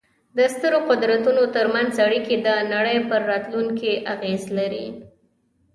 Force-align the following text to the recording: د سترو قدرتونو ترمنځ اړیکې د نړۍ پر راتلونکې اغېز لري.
د 0.37 0.39
سترو 0.53 0.79
قدرتونو 0.89 1.43
ترمنځ 1.55 1.93
اړیکې 2.05 2.35
د 2.47 2.49
نړۍ 2.73 2.97
پر 3.09 3.21
راتلونکې 3.31 3.91
اغېز 4.13 4.41
لري. 4.57 4.87